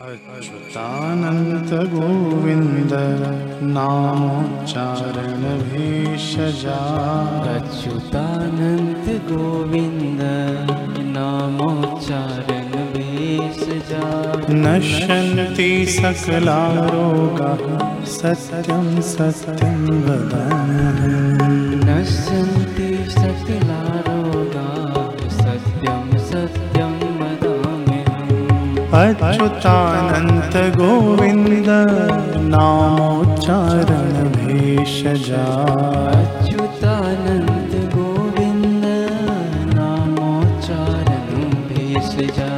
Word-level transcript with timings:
अच्युतानन्त 0.00 1.70
गोविन्द 1.92 2.92
नामोच्चारण 3.62 5.42
भेषजा 5.70 6.76
अच्युतानन्त 7.54 9.08
गोविन्द 9.32 10.22
नामोच्चारण 11.16 12.70
भेषजा 12.94 14.04
नश्यन्ति 14.50 15.86
सकलारोगाः 15.86 17.64
सत्यं 18.04 19.00
सत्यं 19.02 19.84
वदामि। 20.06 21.12
नश्यन्ति 21.84 22.90
सकला 23.10 23.97
अच्युतानन्त 28.98 30.76
गोविन्द 30.76 31.68
नामोच्चारण 32.36 34.28
भेषजा। 34.28 35.44
अच्युतानन्द 36.20 37.94
गोविन्द 37.94 38.84
नामोच्चारणं 39.74 41.50
भेषजा। 41.50 42.50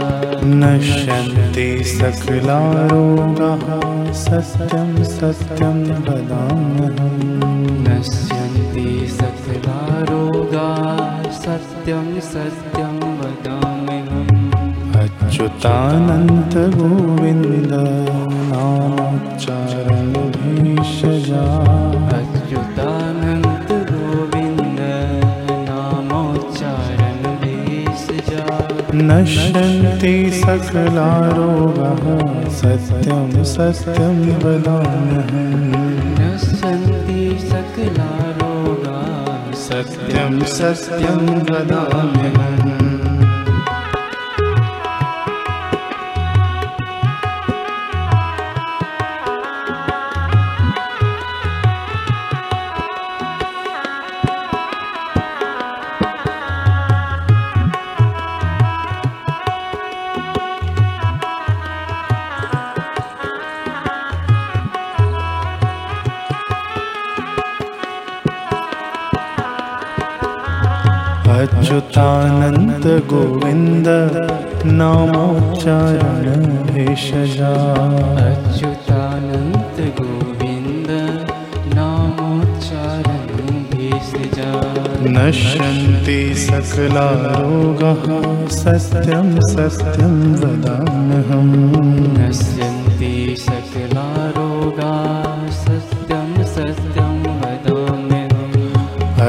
नश्यन्ति 0.45 1.85
सकलारोगाः 1.85 4.13
सत्यं 4.13 5.05
सत्यं 5.05 5.85
वदाम्यहम्। 5.85 7.89
नश्यन्ति 7.89 9.07
सकला 9.11 10.01
रोगा 10.01 10.69
सत्यं 11.33 12.21
सत्यं 12.21 13.10
अच्युतानन्त 15.41 16.55
गोविन्द 16.77 17.71
नामोच्चारण 18.49 20.11
भेषजा 20.35 21.45
अच्युतानन्द 22.17 23.71
गोविन्द 23.91 24.81
नामोच्चारण 25.69 27.23
भेषजा 27.45 28.45
नश्यन्ति 29.11 30.15
सकलारोगाः 30.43 32.05
सत्यं 32.61 33.33
सत्यं 33.55 34.21
वदाम्यहम्। 34.45 35.65
नश्यन्ति 36.21 37.23
सकला 37.49 38.13
रोगा 38.43 39.01
सत्यं 39.67 40.41
सत्यं 40.59 41.27
वदाम्यहम् 41.51 42.90
अच्युतानन्द 71.33 72.87
गोविन्द 73.11 73.89
नामोच्चारण 74.79 76.43
भेषजा 76.69 77.53
अच्युतानन्द 78.25 79.79
गोविन्द 80.01 80.91
नामोच्चारणं 81.77 83.63
भेषजा 83.75 84.51
नश्यन्ति 85.17 86.21
सकलारोगाः 86.47 88.05
सत्यं 88.63 89.31
सत्यं 89.53 90.19
वदाम्यहम्। 90.43 91.55
नश्यन्ति 92.19 92.70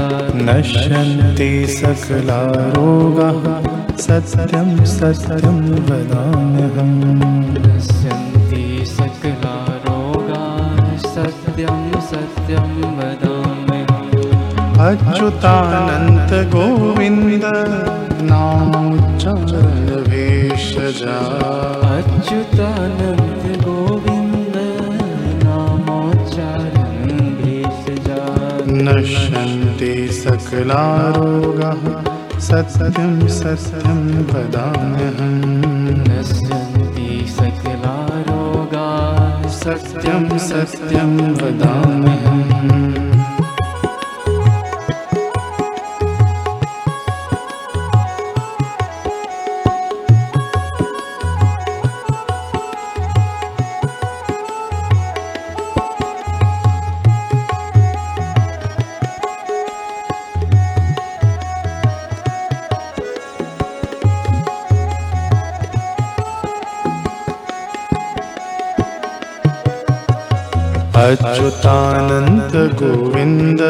नश्यन्ति 0.45 1.51
सकलारोगाः 1.67 3.43
सत्यं 3.97 4.69
सत्यं 4.85 5.59
वदाम्यहम्। 5.87 7.03
नश्यन्ति 7.65 8.65
सकला 8.85 9.57
रोगा 9.85 10.43
सत्यं 10.97 11.77
सत्यं 12.11 12.71
वदाम्यहम्। 12.97 13.63
अच्युतानन्त 14.85 15.64
नश्यन्ति 28.95 30.07
सकलारोगाः 30.11 31.83
सत्यं 32.39 33.27
सत्यं 33.27 34.01
वदाम्यहम्। 34.23 35.51
नश्यन्ति 36.07 37.25
सकला 37.29 37.97
रोगा 38.29 38.87
सत्यं 39.49 40.37
सत्यं 40.37 41.17
वदाम्यहम् 41.31 43.04
अच्युतानन्द 71.05 72.53
गोविन्द 72.79 73.61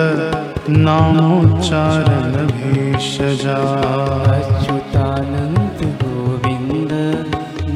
नामोच्चारण 0.85 2.35
भेषजा 2.51 3.57
अच्युतानन्द 4.35 5.81
गोविन्द 6.01 6.93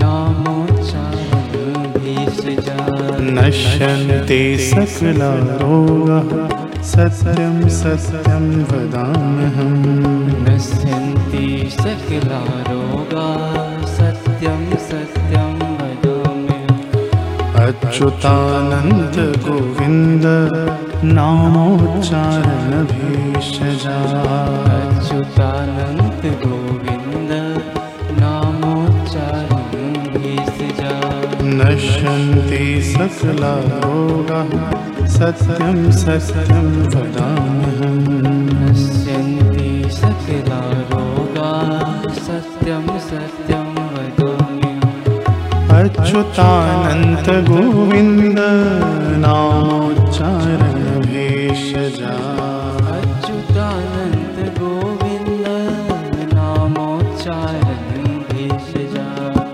नामोच्चारणं 0.04 1.76
भेषजा 1.98 2.78
नश्यन्ति 3.40 4.42
सकलारोगाः 4.70 6.32
सत्यं 6.94 7.58
सत्यं 7.82 8.46
वदाम्यहम्। 8.72 9.86
नश्यन्ति 10.48 11.46
सकला 11.80 12.42
अच्युतानन्द 17.70 19.18
गोविन्द 19.46 20.24
नामोच्चारण 21.16 22.72
भेषजा 22.92 23.98
अच्युतानन्द 24.78 26.24
गोविन्द 26.44 27.32
नामोच्चारणं 28.22 29.94
भेषजा 30.16 30.96
नश्यन्ति 31.60 32.64
सकलारोगाः 32.92 34.52
सत्यं 35.18 35.80
सत्यं 36.02 36.68
वदाम्यहम् 36.96 37.79
गोविन्द 47.30 48.40
नामोच्चारण 49.24 51.02
भेषजा 51.02 52.14
अच्युतानन्द 52.94 54.38
गोविन्द 54.60 56.34
नामोच्चारणं 56.34 58.08
भेषजा 58.30 59.08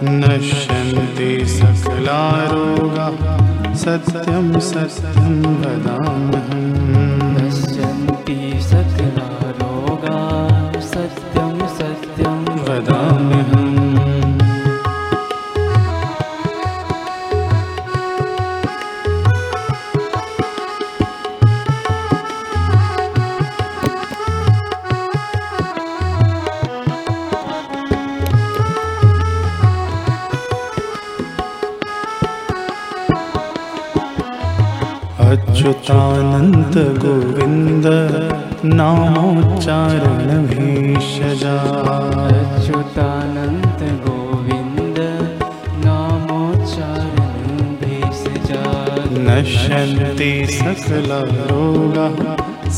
नश्यन्ति 0.03 1.31
सकलारोगाः 1.47 3.21
सत्यं 3.75 4.47
सत्यं 4.59 5.35
वदाम्यहम्। 5.61 6.65
नश्यन्ति 7.35 8.37
सकला 8.61 9.14
अच्युतानन्त 35.35 36.75
गोविन्द 37.03 37.85
नामोच्चारण 38.79 40.27
भेषजा 40.51 41.55
अच्युतानन्त 42.35 43.81
गोविन्द 44.05 44.99
नामोच्चारणं 45.85 47.57
भेषजा 47.81 48.63
नश्यन्ति 49.27 50.31
सकलरोगाः 50.51 52.19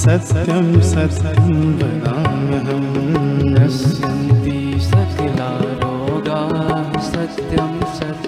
सत्यं 0.03 0.67
सत्यं 0.91 1.53
वदाम्यहम्। 1.79 2.89
नश्यन्ति 3.53 4.59
सकला 4.89 5.51
रोगाः 5.83 6.99
सत्यं 7.11 7.73
सत्यं 7.81 7.83
वदाम्यहम् 7.99 8.26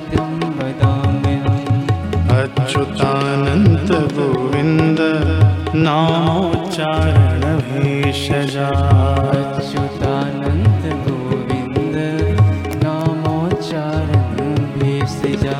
अच्युतानन्त 2.69 3.91
गोविन्द 4.15 4.99
नामोच्चारण 5.85 7.41
भेषजा 7.69 8.67
अच्युतानन्त 9.37 10.83
गोविन्द 11.05 11.97
नामोच्चारणं 12.83 14.53
भेषजा 14.75 15.57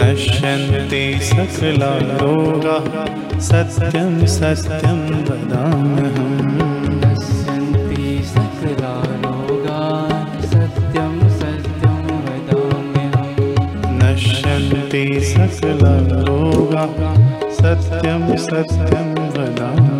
नश्यन्ति 0.00 1.04
सकलरोगाः 1.30 2.88
सत्यं 3.50 4.14
सत्यं 4.38 5.02
वदाम्यहम् 5.28 6.27
नश्यन्ति 14.88 15.20
सकलरोगाः 15.20 16.96
सत्यं 17.56 18.22
सत्यं 18.44 19.08
वदामि 19.36 19.97